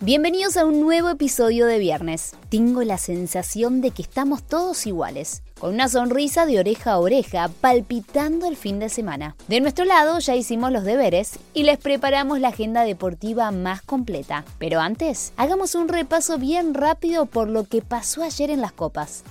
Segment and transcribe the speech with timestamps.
[0.00, 2.34] Bienvenidos a un nuevo episodio de viernes.
[2.50, 7.48] Tengo la sensación de que estamos todos iguales, con una sonrisa de oreja a oreja,
[7.62, 9.36] palpitando el fin de semana.
[9.48, 14.44] De nuestro lado ya hicimos los deberes y les preparamos la agenda deportiva más completa.
[14.58, 19.24] Pero antes, hagamos un repaso bien rápido por lo que pasó ayer en las copas.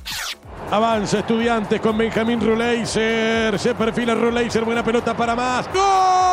[0.71, 3.59] Avanza Estudiantes con Benjamín Ruleiser.
[3.59, 4.65] Se perfila Ruleiser.
[4.65, 5.71] Buena pelota para más.
[5.71, 6.24] ¡Gol!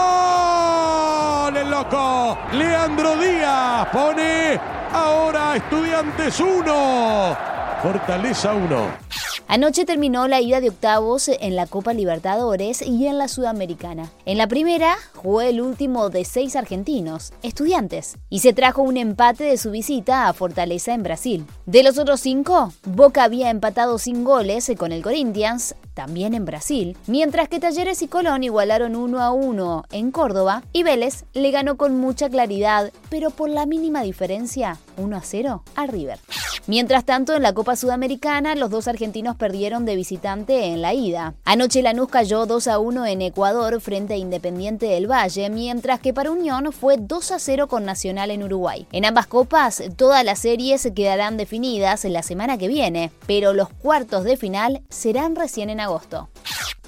[1.73, 2.37] Loco.
[2.53, 4.61] Leandro Díaz pone
[4.93, 7.37] ahora Estudiantes 1.
[7.83, 9.22] Fortaleza 1.
[9.49, 14.11] Anoche terminó la ida de octavos en la Copa Libertadores y en la Sudamericana.
[14.25, 19.45] En la primera jugó el último de seis argentinos, estudiantes, y se trajo un empate
[19.45, 21.47] de su visita a Fortaleza en Brasil.
[21.67, 26.97] De los otros cinco, Boca había empatado sin goles con el Corinthians, también en Brasil,
[27.07, 31.77] mientras que Talleres y Colón igualaron 1 a 1 en Córdoba y Vélez le ganó
[31.77, 36.19] con mucha claridad, pero por la mínima diferencia, 1 a 0 a River.
[36.69, 41.35] Mientras tanto, en la Copa Sudamericana, los dos argentinos perdieron de visitante en la ida.
[41.45, 46.15] Anoche Lanús cayó 2 a 1 en Ecuador frente a Independiente del Valle, mientras que
[46.15, 48.87] para Unión fue 2 a 0 con Nacional en Uruguay.
[48.93, 54.23] En ambas copas, todas las series quedarán definidas la semana que viene, pero los cuartos
[54.23, 56.29] de final serán recién en agosto.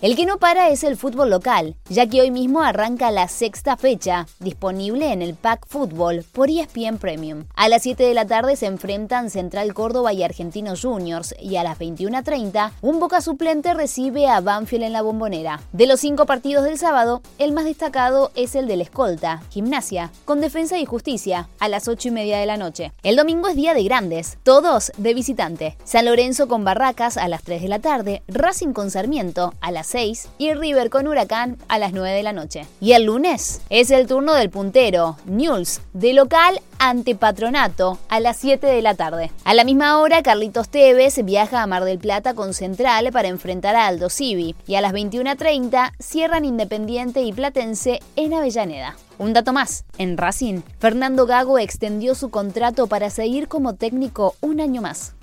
[0.05, 3.79] El que no para es el fútbol local, ya que hoy mismo arranca la sexta
[3.79, 7.45] fecha, disponible en el Pack Fútbol por ESPN Premium.
[7.55, 11.63] A las 7 de la tarde se enfrentan Central Córdoba y Argentinos Juniors, y a
[11.63, 15.63] las 21.30 un Boca suplente recibe a Banfield en la bombonera.
[15.73, 20.43] De los cinco partidos del sábado, el más destacado es el del Escolta, Gimnasia, con
[20.43, 22.93] Defensa y Justicia, a las 8 y media de la noche.
[23.05, 25.79] El domingo es día de grandes, todos de visitante.
[25.85, 29.94] San Lorenzo con Barracas a las 3 de la tarde, Racing con Sarmiento a las
[30.39, 32.67] y River con Huracán a las 9 de la noche.
[32.81, 38.37] Y el lunes es el turno del puntero, News, de local ante Patronato a las
[38.37, 39.31] 7 de la tarde.
[39.45, 43.75] A la misma hora, Carlitos Tevez viaja a Mar del Plata con Central para enfrentar
[43.75, 48.97] a Aldo Civi y a las 21.30 cierran Independiente y Platense en Avellaneda.
[49.17, 54.61] Un dato más, en Racing, Fernando Gago extendió su contrato para seguir como técnico un
[54.61, 55.15] año más.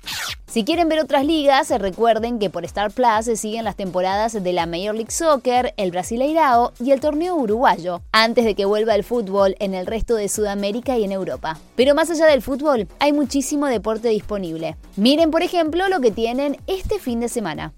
[0.46, 4.66] Si quieren ver otras ligas, recuerden que por Star Plus siguen las temporadas de la
[4.66, 9.56] Major League Soccer, el Brasileirao y el torneo uruguayo, antes de que vuelva el fútbol
[9.60, 11.51] en el resto de Sudamérica y en Europa.
[11.76, 14.76] Pero más allá del fútbol, hay muchísimo deporte disponible.
[14.96, 17.72] Miren, por ejemplo, lo que tienen este fin de semana.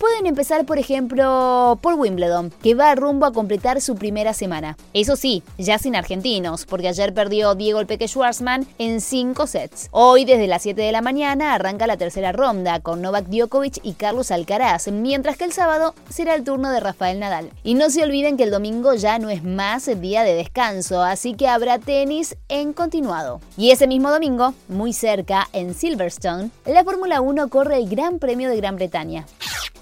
[0.00, 4.78] Pueden empezar, por ejemplo, por Wimbledon, que va rumbo a completar su primera semana.
[4.94, 9.88] Eso sí, ya sin argentinos, porque ayer perdió Diego el Peque Schwarzman en 5 sets.
[9.90, 13.92] Hoy, desde las 7 de la mañana, arranca la tercera ronda con Novak Djokovic y
[13.92, 17.50] Carlos Alcaraz, mientras que el sábado será el turno de Rafael Nadal.
[17.62, 21.34] Y no se olviden que el domingo ya no es más día de descanso, así
[21.34, 23.42] que habrá tenis en continuado.
[23.58, 28.48] Y ese mismo domingo, muy cerca, en Silverstone, la Fórmula 1 corre el Gran Premio
[28.48, 29.26] de Gran Bretaña.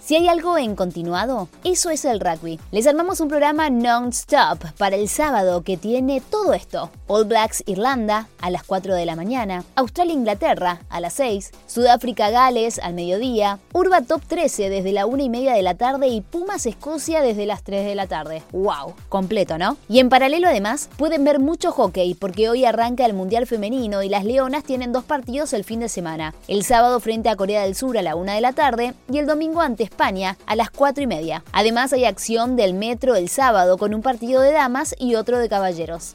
[0.09, 2.59] Si hay algo en continuado, eso es el rugby.
[2.71, 6.91] Les armamos un programa non-stop para el sábado que tiene todo esto.
[7.09, 12.31] All Blacks Irlanda a las 4 de la mañana, Australia Inglaterra a las 6, Sudáfrica
[12.31, 16.23] Gales al mediodía, Urba Top 13 desde la 1 y media de la tarde y
[16.23, 18.43] Pumas Escocia desde las 3 de la tarde.
[18.53, 18.95] ¡Wow!
[19.11, 19.77] Completo, ¿no?
[19.91, 24.09] Y en paralelo además pueden ver mucho hockey porque hoy arranca el Mundial Femenino y
[24.09, 26.33] las Leonas tienen dos partidos el fin de semana.
[26.47, 29.27] El sábado frente a Corea del Sur a la 1 de la tarde y el
[29.27, 29.85] domingo ante
[30.47, 31.43] A las 4 y media.
[31.53, 35.49] Además hay acción del Metro el sábado con un partido de damas y otro de
[35.49, 36.15] caballeros.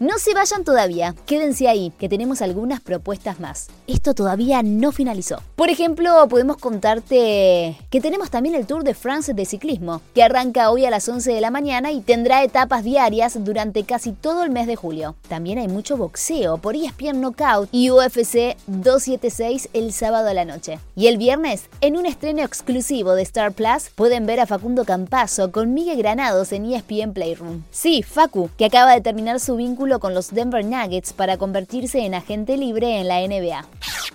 [0.00, 3.68] No se vayan todavía, quédense ahí, que tenemos algunas propuestas más.
[3.86, 5.42] Esto todavía no finalizó.
[5.56, 10.70] Por ejemplo, podemos contarte que tenemos también el Tour de France de ciclismo, que arranca
[10.70, 14.48] hoy a las 11 de la mañana y tendrá etapas diarias durante casi todo el
[14.48, 15.16] mes de julio.
[15.28, 20.78] También hay mucho boxeo por ESPN Knockout y UFC 276 el sábado a la noche.
[20.96, 25.52] Y el viernes, en un estreno exclusivo de Star Plus pueden ver a Facundo Campazo
[25.52, 27.64] con Miguel Granados en ESPN Playroom.
[27.70, 29.56] Sí, Facu, que acaba de terminar su
[29.98, 33.66] con los Denver Nuggets para convertirse en agente libre en la NBA.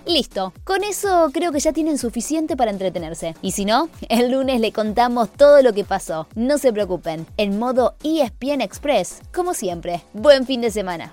[0.06, 3.34] Listo, con eso creo que ya tienen suficiente para entretenerse.
[3.42, 6.28] Y si no, el lunes le contamos todo lo que pasó.
[6.36, 10.02] No se preocupen, en modo ESPN Express, como siempre.
[10.12, 11.12] Buen fin de semana.